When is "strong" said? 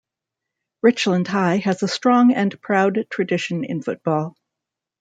1.87-2.33